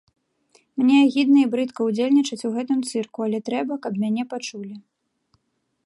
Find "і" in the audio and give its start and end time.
1.41-1.49